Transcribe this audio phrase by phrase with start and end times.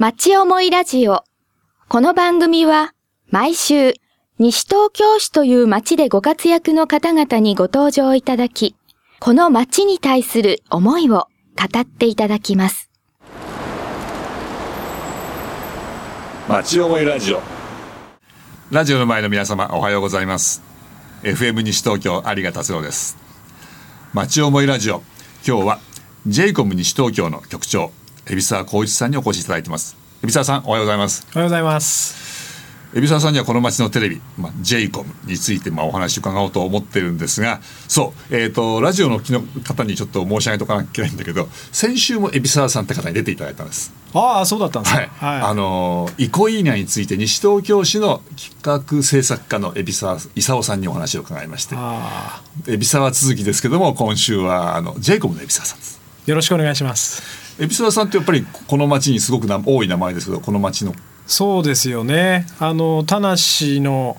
[0.00, 1.24] 町思いラジオ。
[1.88, 2.94] この番組は
[3.30, 3.94] 毎週
[4.38, 8.76] 西東京市という町でご活躍の方々にご登場いただき、
[9.18, 11.26] この町に対する思いを
[11.56, 12.92] 語っていただきます。
[16.48, 17.42] 町思いラジオ
[18.70, 20.62] ラジオの前の皆様おはようございます
[21.24, 23.18] FM 西東京有賀達郎です
[24.14, 25.02] 町思いラジオ
[25.46, 25.80] 今日は
[26.26, 27.90] j イコム西東京の局長
[28.28, 29.96] 海老沢光一さんにお越しいただいてます。
[30.22, 31.26] 海老沢さんおはようございます。
[31.32, 32.28] おはようございます。
[32.92, 43.92] 海老沢さんにはこの町のテレビ、まあ、j イコムについてまあお話を伺おうと思ってるんですがそう、えーと、ラジオの方にちょっと申し上げとかなきゃいけないんだけど先週も海老沢さんって方に出ていただいたんです。
[44.14, 51.76] ああそうだったんですはい、はい、あの憩い稲について西東京市の企画制作課の海老沢勲さんにお話を伺いまして。
[52.66, 56.00] 海老沢続きですけども今週はあのジェイコムの海老沢さんです。
[56.26, 60.94] よろしくお願いします海老沢さんってやっぱりこの町にすごく多い名前ですけどこの町の。
[61.26, 62.46] そうですよね。
[62.58, 64.16] あの田無の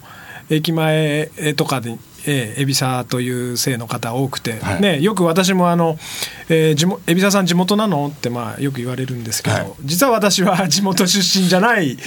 [0.50, 5.98] 駅前とかでえー、海老沢という姓の方多くて、はい、ね、よく私もあの、
[6.50, 12.00] えー、地海老沢さん地元なのってまあよく言われるんですけど、はい、実は私は地元出身じゃない、うんうん、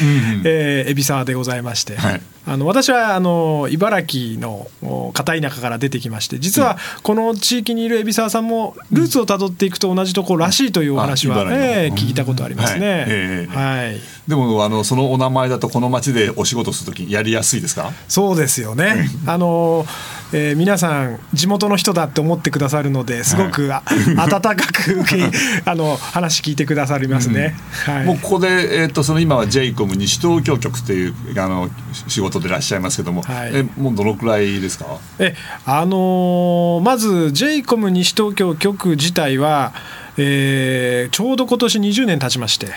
[0.44, 4.66] えー、海老沢でございまして、はい、あの私はあの茨城の
[5.14, 13.46] 片田舎から出てきまして実はこの地域にいる海老沢さんもルーツをたどっていくと同じところらしいというお話は、えー、聞いたことありますね。
[13.50, 17.92] はい、はい、でもあのそのお名前だとこの町でお仕事するときやりやすいですか？
[18.08, 19.08] そうですよね。
[19.26, 19.86] あの
[20.32, 25.04] えー、皆さん地元の人だって思ってくださるのですごく、はい、温かく
[25.66, 27.54] あの話聞いてくださりますね。
[27.88, 27.94] うん。
[27.94, 31.68] はい、もうここで、えー、っとその今は j イコム西東京局というあの
[32.08, 34.86] 仕事でいらっしゃいますけども、はい、えもうどのくらいですか？
[35.18, 35.34] え
[35.66, 39.72] あのー、まず j イコム西東京局自体は
[40.18, 42.76] えー、ちょうど今年20年経ちまして、はい、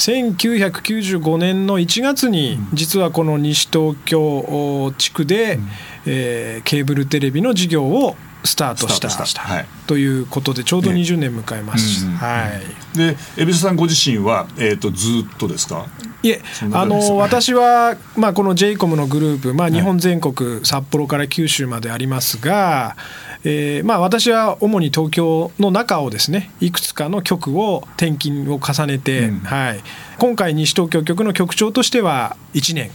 [0.00, 5.68] 1995年の1月に実はこの西東京地区で、うん、
[6.06, 12.06] えー、ケーブルテレビの事業をスタートしたはい、ということでちょうど20年迎えます。
[12.06, 12.48] ね、は
[12.94, 15.86] い、で海老さんご自身は、えーと、ずっとですか？
[16.22, 16.42] いえ
[16.72, 22.96] あの私は、まあ、この j イコムのグループ、まあ、日本全国、札幌から九州までありますが、
[23.42, 29.80] えーまあ、私は主に東京の中をですねいくつかの局を転勤を重ねて、うん、はい、
[30.18, 32.90] 今回西東京局の局長としては1年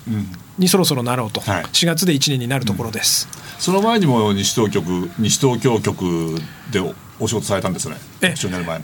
[0.58, 6.36] にそろそろなろうと、はい、4月で1年になるところです、うん、その前にも西東局西東京局
[6.72, 6.80] で
[7.20, 7.96] お仕事されたんですね。
[8.22, 8.36] え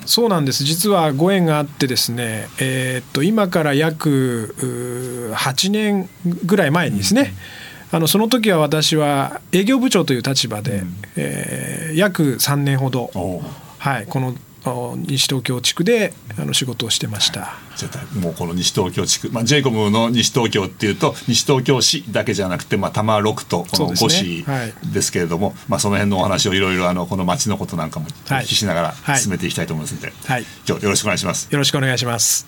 [0.05, 0.63] そうなんです。
[0.63, 4.55] 実はご縁があってですね、えー、っと今から約
[5.35, 6.09] 8年
[6.45, 7.33] ぐらい前にですね、
[7.91, 7.97] うん。
[7.97, 13.11] あのその時は私は営業部長という立場で、うん、えー、約3年ほど、
[13.79, 14.33] はい、この
[14.63, 17.57] 西東京地区であの仕事をしてました、は
[18.15, 24.45] い、もうこの西東京地区、まあ、j イコムの西東京っていうと西東京市だけじゃなくて、まあ、多摩6とこの5市
[24.93, 31.51] ですけれども、ねはい、まあ、その辺のお話をいろいろあのこの町のことなんかもお聞きしながら進めていきたいと思いますので、はい、今日よろしくお願いします。
[31.51, 32.45] よろしくお願いします。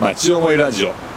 [0.00, 1.09] 町思いラジオ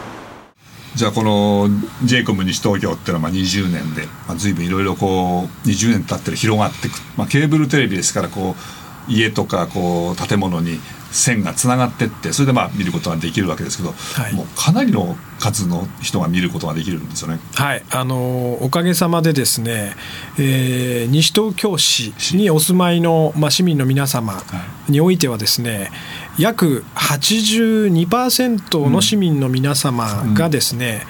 [0.96, 1.70] じゃあこの
[2.06, 10.80] j イコム西東京っていうのはまあ20年で、まあ、随分いろいろこう20年経ってる広がっていく、まあ、ケーブルテレビですからこう家とかこう建物に
[11.14, 17.40] 線がつながってってそれでまあ見ることができるわけですけど、はい、もうかなりの数の人が見ることができるんですよね。
[17.54, 19.96] はいあのおかげさまでですね、
[20.40, 24.42] えー、西東京市にお住まいの、まあ、市民の皆様
[24.90, 25.92] においてはですね、
[26.38, 31.06] 約82%の市民の皆様がですね、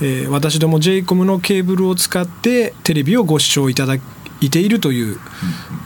[0.00, 3.94] うん、えー、私ども j イコムのケーブルを使ってテレビをご視聴いただ
[4.40, 5.18] いているという、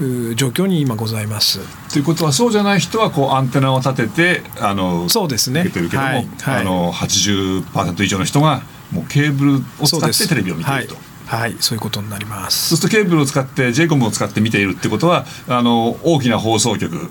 [0.00, 1.60] うん、状況に今ございます。
[1.92, 5.68] ということはそうじゃない人はこうアンテナを立ててあのそうですね。
[5.68, 10.96] てるけども、はいはい、あの80%以上の人がもうケーブルを使ってテレビを見ていると。
[11.26, 12.68] はい、そういうことになります。
[12.70, 17.10] そうするとケーブルを使って j イコムを使って見ているってことはあの大きな放送局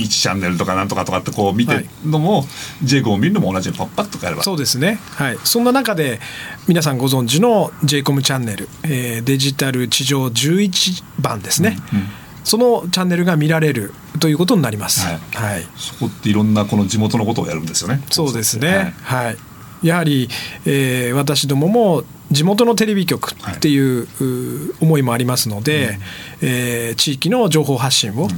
[0.00, 2.44] 1チャンネルとかなんとかとかってこう見てるのも、は
[2.82, 4.42] い、j イコム見るのも同じようにパッパッと変えれば。
[4.42, 4.98] そうですね。
[5.14, 5.38] はい。
[5.44, 6.20] そんな中で
[6.68, 12.06] 皆さんご存知の j イコムチャンネル、えー、デジタル地上11番ですね、うんうん。
[12.44, 15.06] そのチャンネルが見られるということになります。
[15.06, 15.18] はい。
[15.34, 18.02] はい、そこっていろんなこの地元のことをやるんですよね。
[18.10, 18.94] そうですね。
[19.02, 19.36] はい、はい。
[19.82, 20.28] やはり、
[20.66, 25.98] えー、私どもも地元のテレビ局っていう,、思いもありますので、
[26.42, 28.28] うん、えー、地域の情報発信を、うん、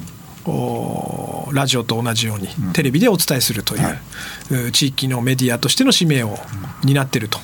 [1.53, 3.81] ラジオと同じようにテレビでお伝えするという、
[4.50, 6.37] うんはい、地域のメディアとしての使命を
[6.85, 7.39] 担っていると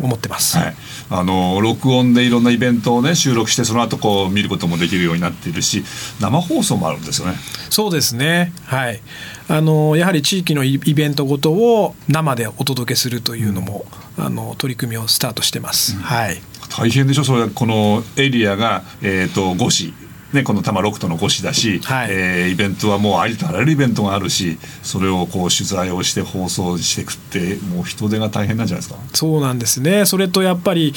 [0.00, 0.76] 思ってます、はい、
[1.08, 5.84] あの録音でいろんなイベントをね収録してその後こう見ることもできるようになっているし
[6.20, 7.34] 生放送もあるんですよね。
[7.70, 8.52] そうですね。
[8.66, 9.00] はい。
[9.48, 13.86] あのやはり地域のイベントごとを生でお届けするというのも、
[14.18, 16.42] うん、あの取り組みをスタートしてます、うん、はい。
[16.68, 17.24] 大変でしょ？
[17.24, 19.94] それこのエリアが、えーと、と5市
[20.36, 29.00] ね、この多摩六都の越だし、はい、えー、イベントはもうありとあらゆるイベントがあるしそれをこう取材をして放送していくってもう人手が大変なんじゃないですか？
[29.12, 30.04] そうなんですね。
[30.04, 30.92] それとやっぱり、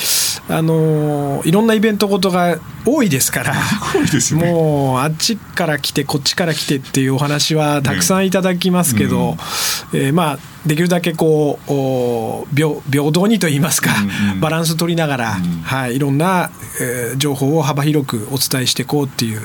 [0.50, 3.54] あのー、いろんなイベントごとが多いですから
[4.36, 9.38] ね、もうあっちから来てこっちから来てっていうお話はたくさんいただきますけど、ね
[9.94, 16.52] うん、えー、まあできるだけこう平平等にといいますか、うんうん、バランス取りながら、うん、はい、いろんな、
[16.82, 19.42] えー、情報を幅広くお伝えしていこうっていう。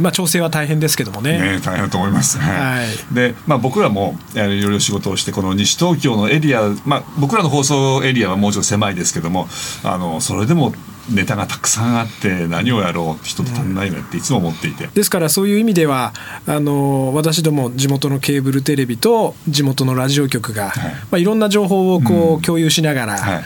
[0.00, 1.38] まあ、調整は大変ですけどもね。
[1.38, 9.46] ね大変だと思います、はい、で、まあ、僕らもいろいろ仕事をしてこの西東京のエリア、まあ、僕らの放送エリアはもうちょっと狭いですけども
[9.84, 10.72] あのそれでも
[11.10, 16.12] ネタがたくさんあって何をやろう人と足んないよねっていつも思っていて、ですからそういう意味では
[16.46, 20.92] あの私ども地元のケーブルテレビと地元のラジオ局が、はい。
[20.92, 23.44] まあ、いろんな情報をこう共有しながら、はい、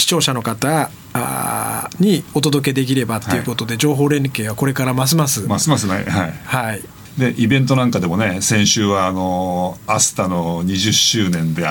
[0.00, 5.46] 視聴者の方あにお届けできればということで、はい、情報連携はこれからますます。
[5.46, 6.82] ますますねはい、はい。
[7.18, 11.62] でイベントなんかでもね先週はあのアスタの20周年で、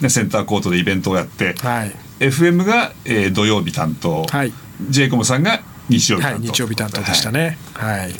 [0.00, 4.52] ね、センターコートでイベントをやって、はい、FM が、えー、土曜日担当、はい、
[4.88, 7.58] ジェイコムさんが日曜日担当、はい、日曜日担当でしたね。
[7.74, 8.14] はい、はい。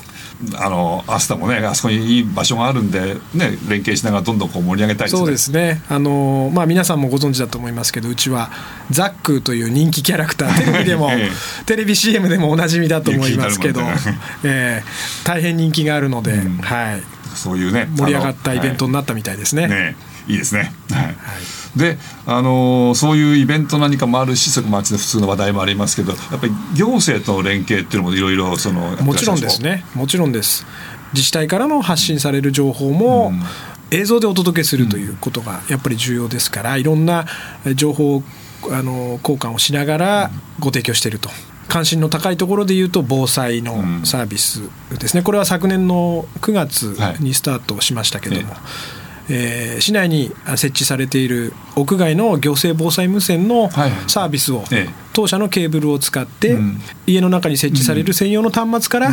[0.55, 5.19] あのアスタもねあそこにいい場所があるんで、ね、連携しながらどんどんこう盛り上げたいですね。
[5.19, 5.83] そうですね。
[5.89, 8.51] あの、まあ、皆さんもご存知だと思いますけどうちは
[8.91, 13.81] ザックという人気キャラクターテレビでも、ええ、テレビ CM でもおなじみだと思いますけど、
[14.45, 17.03] えー、大変人気があるので、うん、はい、
[17.35, 19.63] そういうね盛り上がったイベントになったみたいですね。
[19.63, 19.97] はい、ね
[20.29, 20.73] いいですね。
[20.91, 21.15] はい、はい。
[21.77, 29.85] で、あのー、そういうイベント何かもあるし町の普通の話題もありますけどやっぱり行政との連携っていうのもいろいろそのもちろんですね。
[29.95, 30.67] もちろんです。
[31.13, 33.33] 自治体からの発信される情報も、
[33.91, 37.27] 映像でお届けするということがやっぱり重要ですからいろんな
[37.77, 38.23] 情報
[38.71, 41.31] あの交換をしながらご提供していると。
[41.69, 44.63] 関心の高いところでいうと防災のサービス
[45.01, 45.23] ですね。
[45.23, 48.61] これは昨年の9月にスタートしましたけども、はい
[49.29, 54.65] えー、市内に設置されている屋外の行政防災無線のサービスを、
[55.13, 56.59] 当社のケーブルを使って、
[57.07, 59.13] 家の中に設置される専用の端末から、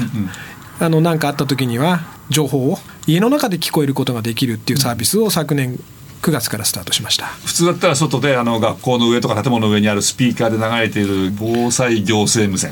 [0.79, 2.77] あの何かあった時には情報を
[3.07, 5.79] 家の中で聞こえることができるっていうサービスを昨年
[6.23, 7.25] 9月からスタートしました。
[7.25, 12.71] 普通だったら外であの学校の上とか建物の上にあるスピーカーで流れている防災行政無線。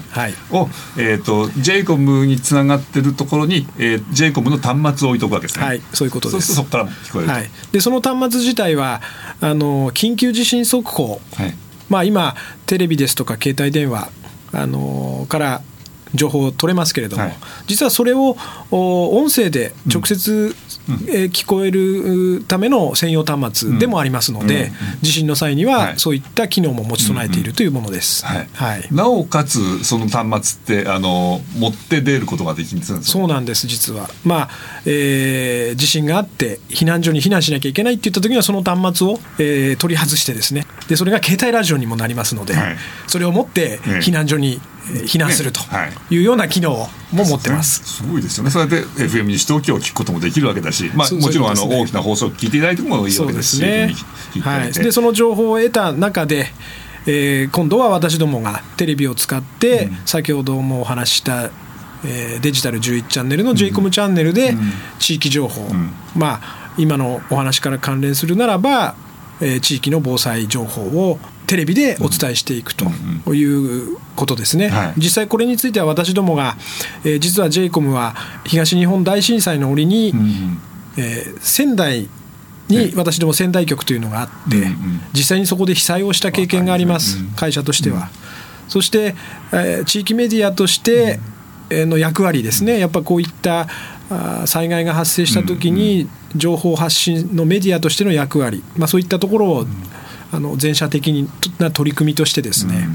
[0.52, 5.66] を、はい、えーと、j イコムにつながってるところに、えー、j イコムの端末を置いとくわけですね。
[5.66, 6.56] はい、そういうことです。
[6.56, 9.02] そこから聞こえる、はい、でその端末自体は
[9.42, 11.54] あの緊急地震速報、はい、
[11.90, 12.36] まあ、今
[12.68, 14.10] テレビですとか携帯電話
[14.54, 15.62] あのから
[16.14, 17.34] 情報を取れますけれども、はい、
[17.68, 18.38] 実はそれを
[18.72, 20.56] 音声で直接、
[21.08, 28.26] え聞こえるための専用端末でもありますので、地震の際にはそういった機能も持ち備えているというものです。
[28.26, 28.88] はい。
[28.92, 34.50] なおかつその端末ってあの持って出ることができるんですそうなんです実は、まあ
[34.86, 40.66] えー、地震があって避難所に避難しなきゃいけないっていった時にはその端末を、えー、取り外してですね。
[40.88, 42.78] でそれが携帯ラジオにもなりますので、はい、
[43.08, 44.60] それを持って避難所に
[45.06, 45.62] 避難すると
[46.10, 46.18] い。
[46.20, 46.72] うような機能
[47.12, 48.50] も持ってます、ね、すごいですよね。
[48.50, 53.94] それで FM 西東京を聞くこともできるわけだし、まあ、もちろんあの大きな放送を聞いていただいてもいいわけですしね。
[54.42, 56.48] はい、でその情報を得た中で
[57.08, 61.46] えー、今度は私どもがテレビを使って、うん、先ほどもお話しした、
[62.06, 64.54] えー、デジタル11チャンネルの j イコムチャンネルで
[65.00, 68.96] 地域情報、うん、まあ今のお話から関連するならば、
[69.42, 71.18] えー、地域の防災情報を
[71.52, 72.86] テレビでお伝えしていくと
[73.34, 76.56] いうことですね、はい、実際これについては私どもが、
[77.04, 78.16] えー、実は j イコムは
[78.46, 80.58] 東日本大震災の折に、うん、
[80.96, 82.08] えー、仙台
[82.70, 84.66] に私ども仙台局というのがあって、
[85.12, 88.10] 実際にそこで被災をした経験があります、会社としては。
[88.70, 89.14] そして、
[89.52, 91.20] えー、地域メディアとして
[91.70, 93.68] の役割ですね、やっぱこういった
[94.46, 99.66] 災害が発生したときに、情報発信のメディアとしての役割、まあ、そういったところを
[100.32, 101.28] あの全社的
[101.60, 102.88] な取り組みとしてですね、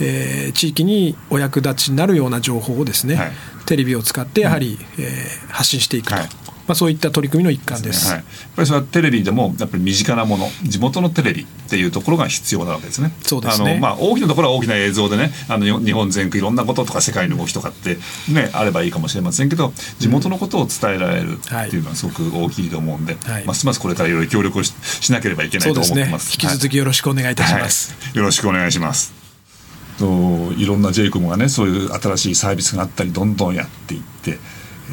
[0.00, 3.32] うん、えー、地域にお役立ちになるような情報をですね、はい、
[3.66, 6.14] テレビを使ってやはり、うん、えー、発信していくと。
[6.16, 8.26] はいまあ、そういった取り組みの一環です、ね、はい、やっ
[8.56, 13.12] ぱりそれはテレビでもやっぱり身近なもの地元のテレビっていうところが必要なわけですね。
[13.22, 13.72] そうですね。
[13.72, 17.96] あの、まあ、大きなところは大きな映像でねあの日本全国いろんなこととか世界の動きとかって、
[18.32, 26.32] ね、あればいいかもしれませんけど地元のことを伝えられるっていうのはすごく大きいと思うんで、はい、ますますこれからいろいろ協力をししなければいけないと思ってます。
[26.32, 27.92] すね、引き続きよろしくお願いいたします。
[27.92, 29.22] はい、よろしくお願いします。
[29.98, 34.38] といろんな J イコムがねそういう新しいサービスがあったりどんどんやっていって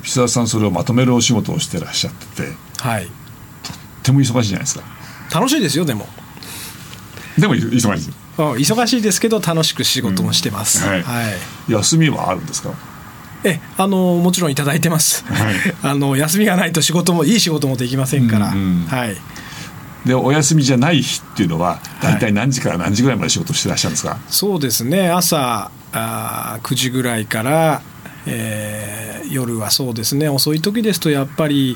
[0.04, 3.12] ピ沢さんそれをまとめるお仕事をしてらっしゃってて、はい、とっ
[4.04, 4.84] ても忙しいじゃないですか。
[5.34, 6.08] 楽しいですよでも。
[7.38, 8.14] でも忙しい。
[8.38, 11.24] 忙しいですけど楽しく仕事もしてます、うん、はい、は
[11.68, 12.72] い、休みはあるんですか？
[13.44, 19.18] えあのもちろん頂いてます、はい、 あの休みがないと仕事もいい仕事もできませんから、うんうん、はい。
[20.06, 27.82] でお休みじゃない日っていうのは大体何時から何時ぐらいまで仕事してらっしゃるんですか、はい、そうですね朝あ9時ぐらいから、
[28.30, 30.30] えー、夜はそうですね。
[30.30, 31.76] 遅い時ですとやっぱり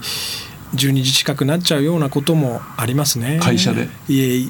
[0.76, 3.40] 12時近くなっちゃうようなこともありますね。
[3.42, 3.90] 会社で。
[4.08, 4.48] 家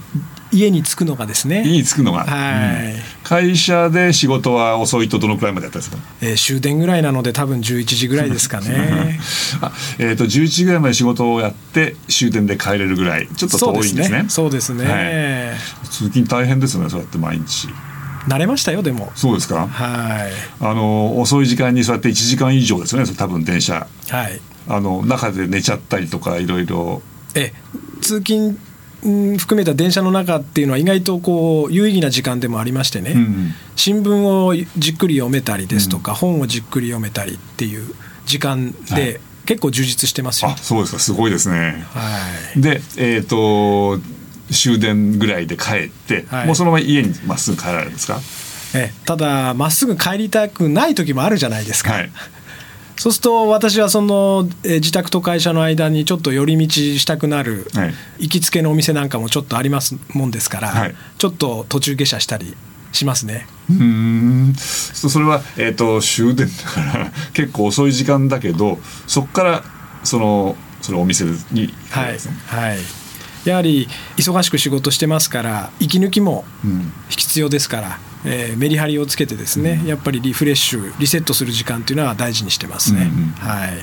[0.51, 1.63] 家に着くのがですね。
[1.65, 9.19] 家に着くのが、はい、うん、会社で仕事は遅いとどのくらいまでやったんですか、えー、終電ぐらいなので多分11時ぐらいですかね。
[9.61, 14.25] あ、えーと、11時ぐらいまで仕事をやって終電で帰れるぐらいちょっと遠いんですね。
[14.29, 17.67] そうですね、はい、通勤大変ですねそうやって毎日
[18.27, 19.11] 慣れましたよでも。
[19.15, 19.67] そうですか。
[19.67, 20.31] はい。
[20.59, 23.87] あの遅い時間にそうやって1時間以上ですね多分電車。
[24.09, 24.39] はい。
[24.67, 27.01] あの中で寝ちゃったりとかいろいろ。
[27.35, 27.53] え
[28.01, 28.57] 通勤
[29.37, 37.93] 含めた電車の中っていうのは意外とこう有意義な時間でもありましてね、うん、新聞をじっくり読めたりですとか、うん、本をじっくり読めたりっていう
[38.25, 40.51] 時間で、結構充実してますよ。
[40.51, 40.99] あそうですか。
[40.99, 41.85] すごいですね。
[41.89, 42.19] は
[42.55, 44.01] い、で、えーと、
[44.51, 48.19] 終電ぐらいで帰って、はい、もうそのまま家にまっすぐ帰られるんですか？
[48.75, 51.93] えただまっすぐ帰りたくない時もあるじゃないですか。
[51.93, 52.11] はい。
[52.95, 62.55] そうすると私はその、え自宅と会社の間にちょっと寄り道したくなる、はい、行きつけのお店なんかもちょっとありますもんですから、はい、ちょっと途中下車したり
[62.91, 63.47] しますね。
[63.69, 64.53] うん。
[64.55, 69.63] それは、えーと、終電だから 結構遅い時間だけどそこから
[70.03, 72.37] そのそのお店に行くんですね。
[72.45, 72.79] はい、はい
[73.45, 76.45] やはり忙しく仕事してますから息抜きも
[77.09, 83.11] 必要ですから、うん、えー、メリハリをつけてですね、うん、やっぱりリフレッシュリセットする時間というのは大事にしてますね。
[83.13, 83.77] うんうん、はい。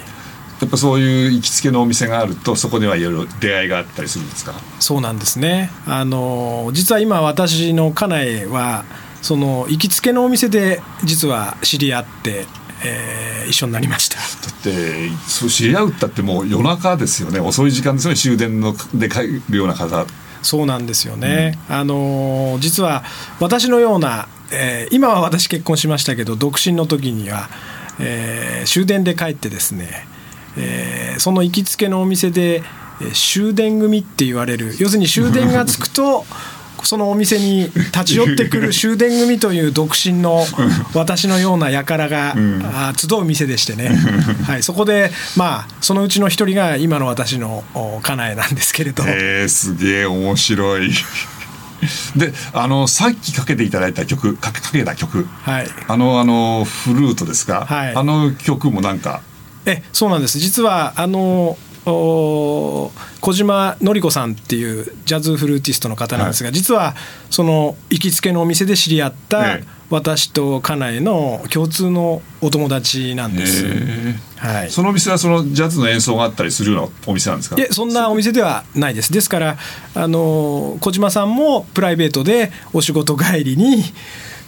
[0.60, 4.52] やっぱそういう行きつけのお店があるとそこではいろいろ出会いがあったりするんですか？
[4.78, 5.70] そうなんですね。
[5.86, 8.84] あの実は今私の家内は
[9.22, 12.44] その行きつけのお店で実は知り合って
[12.84, 14.16] えー、一緒になりました。
[14.16, 17.40] だってそう知り合うったってもう夜中ですよね。
[17.40, 18.16] 遅い時間ですよね。
[18.16, 20.06] 終電ので帰るような方。
[20.42, 23.04] そうなんですよね、うん、あの実は
[23.40, 27.48] 私のような、えー、今は私結婚しましたけど独身の時には、
[28.00, 30.06] えー、終電で帰ってですね、
[30.56, 32.62] えー、その行きつけのお店で
[33.14, 34.74] 終電組って言われる。
[34.78, 36.26] 要するに終電がつくと
[36.86, 40.44] そのお店に立ち寄ってくる終電組という独身の
[40.94, 42.62] 私のような輩が、うん、
[42.96, 43.90] 集う店でしてね、
[44.46, 47.64] はい、そこでまあそのうちの一人が今の私の
[48.02, 49.04] 家内なんですけれど。
[49.06, 50.90] えー、すげえ面白い。
[52.14, 59.22] であのさっきかけていただいた曲かけかけた曲、はい、あのあのフルートですか、はい、あの曲もなんか？
[59.66, 60.38] えそうなんです。
[60.38, 61.56] 実はあの
[61.92, 62.92] 小
[63.32, 66.94] 島典子さんっていうジャズフルーティストの方なんですが、はい、実は
[67.30, 69.58] その行きつけのお店で知り合った
[69.90, 73.66] 私と家内の共通のお友達なんです、
[74.36, 77.60] はい、そのお店はそのジャズの演奏があったりするようなお店なんですか？
[77.60, 79.12] いそんなお店ではないです。
[79.12, 79.56] ですから
[79.94, 83.82] あの小島さんもプライベートでお仕事帰りに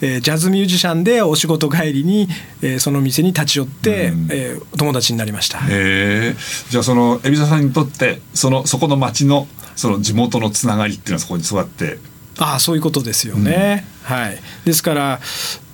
[0.02, 2.28] えー、ジャズミュージシャンでお仕事帰りに、
[2.60, 5.60] えー、その店に立ち寄って、うん、えー、友達になりました。
[5.68, 6.34] へ
[6.68, 11.98] じゃあその海老沢さんにとってそのそこの町のその地元のつながりっていうのはそこに育って。
[12.38, 14.38] ああそういうことですよね、うん、はい。
[14.64, 15.20] ですから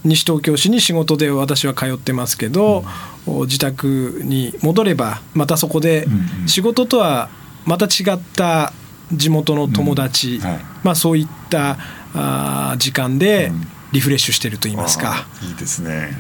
[0.05, 2.85] 西東京市に仕事で私は通ってますけど、
[3.27, 6.07] うん、自宅に戻ればまたそこで
[6.47, 7.31] 仕事とは
[7.65, 8.73] また違った
[9.13, 11.79] 地元の友達、うんはい、まあ、そういった
[12.15, 13.53] あ時間で、
[13.93, 15.27] リフレッシュしてると言いますか。
[15.43, 16.13] いいですね。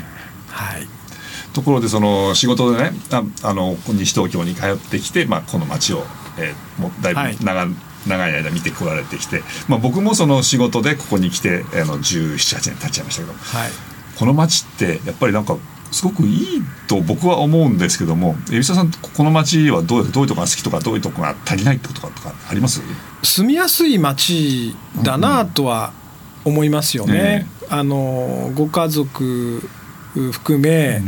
[0.48, 0.88] はい。
[1.52, 6.04] ところでその仕事でねああの西東京に通ってきて、まあ、この街を、
[6.38, 7.68] えー、もうだいぶ長,、はい、
[8.06, 13.70] 長い間見てこられてきて、まあ、僕もその仕事でここに来てあの1718年経っちゃいましたけど、はい、
[14.18, 15.56] この街ってやっぱりなんか
[15.90, 22.82] すごくいいと僕は思うんですけども海老沢さんこの街はどうどういうとこが好きとかどういうとこが足りないってことかとかあります？
[23.22, 25.92] 住みやすい街だなとは
[26.44, 27.12] 思いますよね。
[27.14, 29.68] ねあのご家族
[30.14, 31.00] 含め、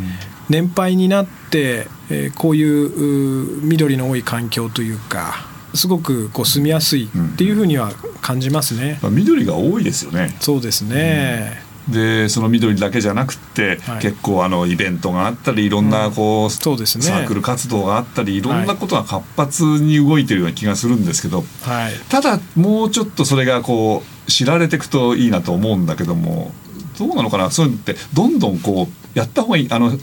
[0.49, 10.37] 年配になって、えー、こういう緑の多い環境というかすごくこう住みやすいっていうふうには感じますね、うん、緑が多いですよね。
[10.41, 26.53] そうですね、うん、でその緑だけじゃなくて、はい、結構あのイベントがあったりいろんなこう、うん、そうですね、サークル活動があったりいろんなことが活発に動いてるような気がするんですけど、はい、ただもうちょっとそれがこう知られていくといいなと思うんだけども
[26.99, 27.51] どうなのかな？
[27.51, 30.01] そういうのってどんどんこうやった方がいいあの伝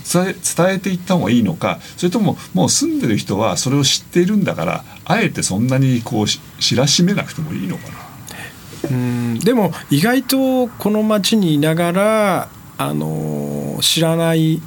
[0.70, 8.90] えていった方がいいのかそれとももう住んでる人はそれを知っているんだからあえてそんなにこう知らしめなくてもいいのかな？
[8.90, 14.62] うんでも意外とこの町にいながらあの知らない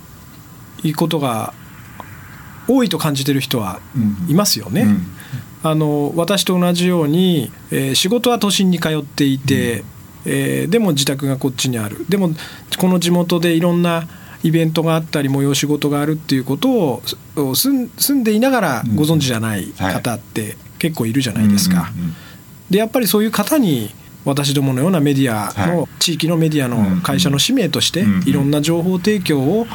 [0.97, 1.52] ことが
[2.69, 3.81] 多いと感じてる人は
[4.29, 4.83] いますよね。
[4.83, 5.07] うんうん、
[5.62, 9.85] あの私と同じように、えー、仕事は都心に通っていて、うん。
[10.26, 12.05] えー、でも自宅がこっちにある。
[12.09, 12.31] でも
[12.79, 14.07] この地元でいろんな
[14.43, 17.02] イベントがあったり催し事があるっていうことを
[17.55, 21.90] 住んでいながらご存知じゃない方って結構いるじゃないですか。
[22.71, 23.90] でやっぱりそういう方に
[24.25, 29.67] 私どものようなメディアの、地域のメディアの会社の使命としていろんな情報提供を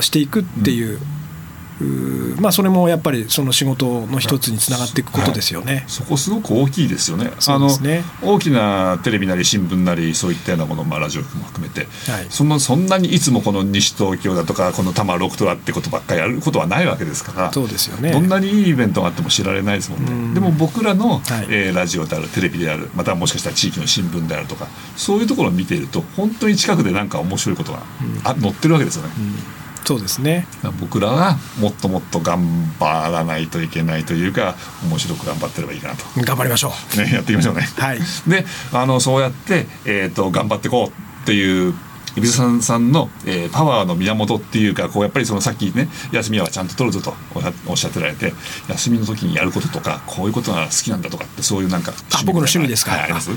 [0.00, 0.98] していくっていう
[2.40, 7.30] まあ、それもやっぱりその仕事の一つにつながっていくことですよね、はい、そこすごく大きいですよね。
[7.48, 7.68] あの
[8.22, 18.12] 大きなテレビなり新聞なりそういったようなもの、まあ、ラジオも含めて、はい、そのそんなにいつもこの西東京だとかこの多摩六都だってことばっかりやることはないわけですからそうですよね。
[18.12, 20.34] どんなにいいイベントがあっても知られないですもんね。
[20.34, 29.10] でも僕らの、はい、えー、ラジオであるテレビであるまたはもしかしたら地域の新聞であるとかそういうところを見ていると本当に近くで何か面白いことが、うん、載ってるわけですよね。
[29.18, 29.53] うん
[29.84, 30.46] そうですね。
[30.80, 36.04] 僕らはもっともっと頑張らないといけないというか面白く頑張ってればいいかなと。
[36.22, 37.68] 頑張りましょう、ね、やっていきましょうね。
[37.76, 41.74] はい、であのそうやって、えーと、頑張っていこうっていう
[42.16, 47.14] 海老沢さんの、えー、パワーの源っていうかこうやっぱりそのさっきね休みはちゃんと取るぞと
[47.66, 48.32] おっしゃってられて
[48.68, 53.30] 休みの時にやることとかこういうことが好きなんだとかってそういうなんかあ僕の趣味ですか、はい、あります？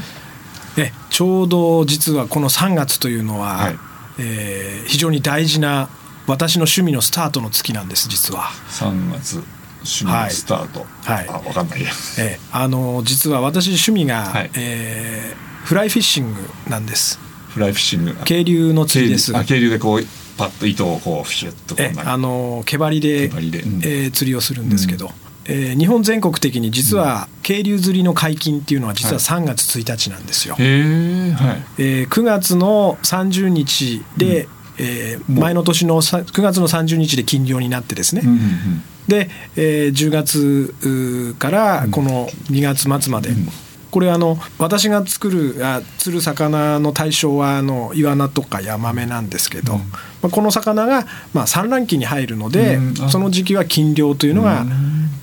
[0.78, 3.76] えちょうど実はこの3月というのは、はい、
[4.20, 5.90] えー、非常に大事な
[6.28, 8.44] 私の趣味のスタートの月なんです実は。
[8.70, 9.36] 3月
[9.78, 10.86] 趣味のスタート。
[11.04, 11.82] はい、あ分かんない。
[11.82, 17.20] や、ええ、あの実は私趣味が、はい、えー、フライフィッシングなんです。
[17.50, 18.16] フライフィッシング。
[18.26, 20.02] 渓流の釣りですあ渓流でこう
[20.38, 25.12] パッと糸をこうフィュッとえあの毛針で毛で、うん、えー、釣りをするんですけど、うん、
[25.46, 30.56] えー、日本全国的に実は渓流釣りの解禁っていうのは実は3月1日なんですよ。
[30.56, 34.48] はい、えー、9月の30日で、
[34.80, 43.48] えー、前の年の9月の30日で禁漁になってですね、うんうんうん、で、えー、10月からこの2月末まで、うん、
[43.90, 49.86] これあの私が作るあ釣る魚の対象はあのイワナとかヤマメなんですけど、うん、ま
[50.24, 54.66] あ、この魚がまあ産卵期に入るので、うん、その時期は禁漁というのが、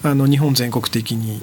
[0.02, 1.40] あの日本全国的に、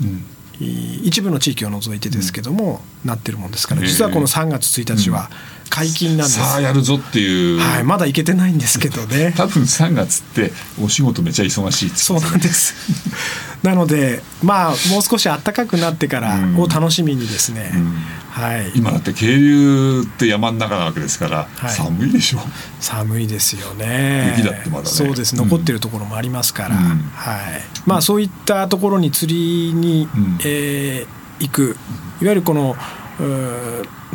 [1.03, 3.81] 一部の地域を除いてですけども、なってるもんですから。
[3.81, 5.29] 実はこの3月1日は、
[5.71, 6.39] 解禁なんです。
[6.39, 9.33] さあやるぞっていう、はい、まだ行けてないんですけどね。
[9.37, 10.51] 多分3月って
[10.83, 12.75] お仕事めちゃ忙しいそうなんです。
[13.63, 17.95] なのでまあもう少し暖かくなってからを楽しみにですね、うん。
[18.31, 22.39] はい、今だって渓流って山の中なわけですから、はい、寒いでしょ。
[22.39, 22.41] う
[22.81, 24.33] 寒いですよね。
[24.37, 24.89] 雪だってまだね。
[24.89, 25.35] そうです。
[25.35, 27.61] 残ってるところもありますから、うん、はい。
[27.85, 29.33] まあそういったところに釣
[29.69, 31.77] りに、うん、えー、行く。
[32.21, 32.75] いわゆるこの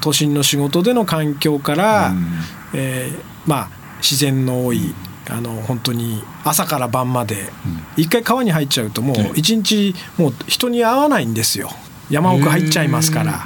[0.01, 2.27] 都心の仕事での環境から、うん、
[2.75, 4.95] えー、まあ、自然の多い
[5.29, 7.51] あの本当に朝から晩まで、
[7.97, 11.71] 一回川に入っちゃうともう一日もう人に会わないんですよ。
[12.11, 13.45] 山奥入っちゃいますから。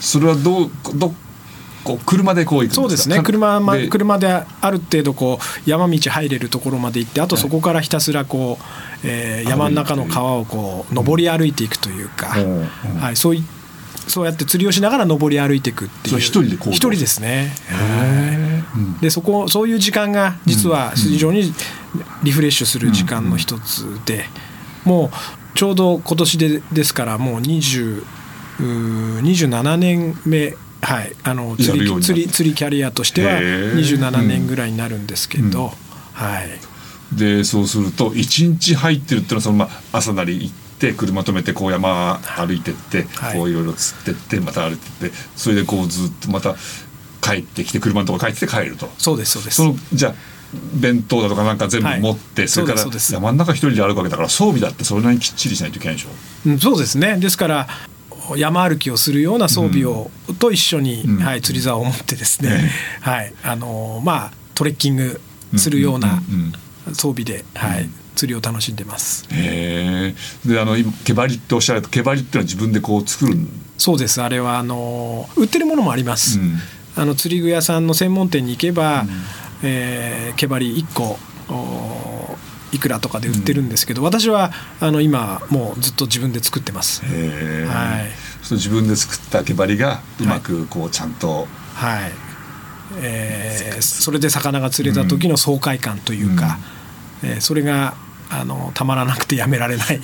[0.00, 1.14] それはどうど
[1.82, 3.22] こう車でこう行くそうですね。
[3.22, 12.34] 車,、ま、車である程度こう山道入れるところまで行ってあとそこからひたすらこう、えー、山の中の川をこう上り歩いていくというか、
[13.00, 13.42] はい、そういっ
[14.06, 16.18] そうやって釣りをしながら登り歩いていくっていう。
[16.18, 17.52] 一人で一人ですね。
[19.00, 21.52] でそこそういう時間が実は非常に
[22.22, 24.24] リフレッシュする時間の一つで、
[24.84, 28.04] もうちょうど今年でですからもう20
[28.58, 35.64] 27年目はい、あの釣り釣り釣りキャリアとしては27年ぐらいになるんですけど、うん。
[35.64, 35.70] うん、
[36.12, 37.16] はい。
[37.16, 46.54] でそうすると1日入ってるっていうのはその、まあ、朝なり行って車止めてこう山歩いてって、はい、こういろいろ釣ってってまた歩いてってそれでこうずっとまた
[47.20, 48.88] 帰ってきて車のとこ帰って帰ると。
[48.98, 49.56] そうですそうです。
[49.56, 50.14] そのじゃあ
[50.74, 56.08] 弁当だとかなんか全部持って、はい、それから山の中一人で歩くわけだから装備だってそれなりにきっちりしないといけないでしょ、
[56.46, 57.18] うん、そうですね。
[57.18, 57.66] ですから
[58.36, 60.10] 山歩きをするような装備を、
[60.40, 63.32] と一緒に、うん、はい、釣り竿を持ってですね、はい。
[63.44, 65.20] あのまあ、トレッキング
[65.56, 66.20] するような
[66.88, 69.26] 装備で、はい、釣りを楽しんでます。
[69.30, 70.48] へえ。
[70.48, 73.36] であの今毛針っておっしゃると毛針ってのは自分でこう作る
[73.78, 76.40] そうですあれはあの売ってるものもあります。
[76.40, 76.56] うん、
[76.96, 79.08] あの釣り具屋さんの専門店に行けば、うん、
[79.62, 81.18] えー、毛針1個
[82.72, 84.50] いくらとかで売ってるんですけど、うん、私は
[84.80, 87.04] あの今もうずっと自分で作ってます。
[87.04, 88.36] はい。
[88.42, 92.12] そう自分で作った毛針がうまくこうちゃんと、はい、はい、
[93.02, 96.58] えー、それで魚が釣れた時の爽快感というか、
[97.24, 97.94] うん、えー、それが
[98.30, 100.00] あのたまらなくてやめられない。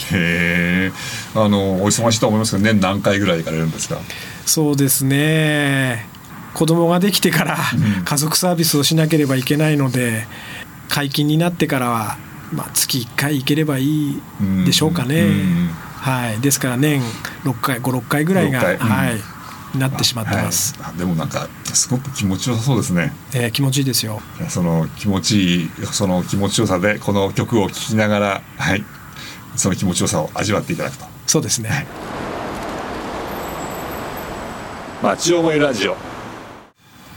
[1.34, 3.98] あのお忙しいと思いますけど年何回ぐらい行かれるんですか？
[4.46, 6.06] そうですね。
[6.54, 7.56] 子供ができてから
[8.04, 10.26] 家族サービスをしなければいけないので、
[10.88, 12.18] 解禁になってからは
[12.52, 14.20] まあ、月1回行ければいい
[14.66, 15.26] でしょうかね、
[15.96, 17.00] はい、ですから年
[17.44, 19.18] 6回56回ぐらいが、はい
[19.78, 24.20] なってしまってます、はい、でもなんかすごく気持ちよさそうですね、えー、気持ちいいですよ。
[24.48, 28.84] その気持ちいいその気持ちよさでこの曲を聴きながらはい。
[29.56, 31.04] その気持ちよさを味わっていただくと。
[31.26, 31.86] そうですね、はい、
[35.16, 35.96] 町思いラジオ。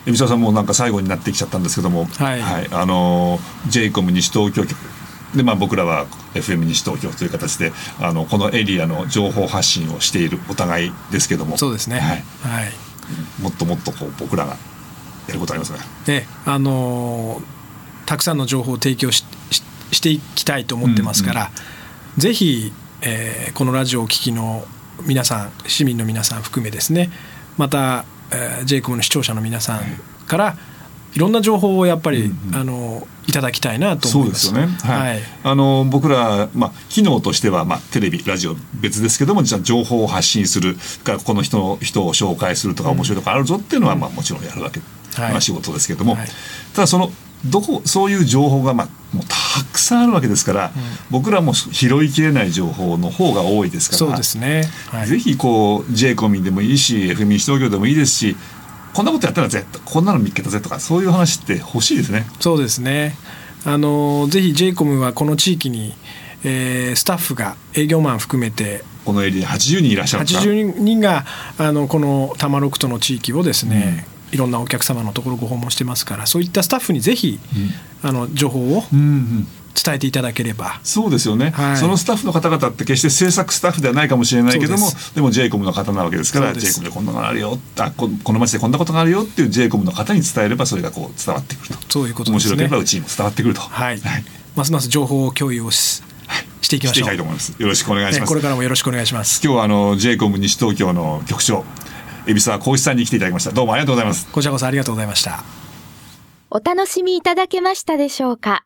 [0.06, 4.78] 海老沢さんもなんか最後になってきちゃったんですけども、はい、はい、あの j イコム西東京局
[5.36, 11.58] でまあ、僕らは FM 西東京という形であのこのエリアの情報発信をしているお互いですけども。
[11.58, 12.24] そうですね、はい、
[12.63, 12.71] はい、
[13.41, 14.58] もっともっとこう僕らが
[15.28, 15.80] やることありますね。
[16.08, 19.26] ねあのー、たくさんの情報を提供し
[19.91, 24.65] していきたいと思ってますから、うんうん、ぜひ、えー、このラジオをお聞きの
[25.04, 27.12] 皆さん市民の皆さん含めですね。
[27.58, 29.82] また、えー、j イコムの視聴者の皆さん
[30.28, 30.58] から、
[31.15, 34.47] いろんな情報をやっぱり、うんうん、あのいただきたいなと思います。
[34.47, 34.78] そうですよね。
[34.84, 35.13] はい。
[35.13, 44.82] はい、あの僕らまあ機能としてはまあテレビラジオ別ですけどもじゃ情報を発信するかこの人の人を紹介するとか面白いとかあるぞっていうのはまあもちろんやるわけ、
[45.15, 46.28] はい、まあ仕事ですけども、はい、
[46.73, 47.10] ただその
[47.45, 50.71] どこそういう情報がまあもうたくさんあるわけですから、うん、
[51.12, 58.36] 僕らも拾いきれない情報の方が多いですからそうですね、はい、ぜひこう J コミでもいいし FM 西東京でもいいですし
[58.96, 62.26] こんなことやったらぜこんなの見っけたぜとかそういう話って欲しいですね。
[62.40, 63.18] そうですね。
[63.66, 65.94] あのぜひ j イコムはこの地域に、
[66.46, 71.26] えー、スタッフが営業マン含めてこのエリア80人いらっしゃるんですか？80人が
[71.58, 77.38] あのこの多摩六都の地域をですね、うん、いろんなお客様のところご訪問してますからそういったスタッフにぜひ、
[78.04, 78.84] うん、あの情報を
[79.76, 96.04] 伝えていただければそうですよね、はい、そのスタッフの方々って決して制作スタッフではないかもしれないけどもでも j イコムの方なわけですから j イコムでこんなのがあるよあここの町でこんなことがあるよっていう j イコムの方に伝えればそれがこう伝わってくるとそういうことですね面白ければうちにも伝わってくると、はい、はい、ますます情報共有をし
[96.66, 97.02] していきましょう。
[97.02, 97.56] いきたいと思います。
[97.58, 98.30] よろしくお願いします。
[98.30, 99.40] これからもよろしくお願いします。
[99.44, 101.64] 今日はあの j イコム西東京の局長
[102.26, 103.52] 海老沢浩一さんに来ていただきました。
[103.52, 104.28] どうもありがとうございます。
[104.32, 105.44] こちらこそありがとうございました。
[106.50, 108.66] お楽しみいただけましたでしょうか？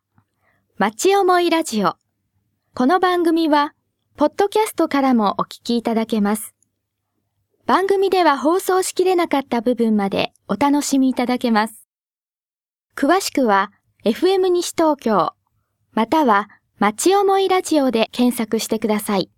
[0.79, 1.97] 町思いラジオ。
[2.73, 3.73] この番組は、
[4.15, 6.55] ポッドキャストからもお聞きいただけます。
[7.65, 11.85] 番組では放送しきれなかった部分までお楽しみいただけます。
[12.95, 13.73] 詳しくは、
[14.05, 15.33] FM 西東京、
[15.91, 19.29] または、町思いラジオで検索してください。